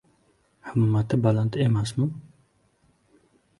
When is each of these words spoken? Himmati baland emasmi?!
Himmati 0.69 1.19
baland 1.27 1.59
emasmi?! 1.67 2.09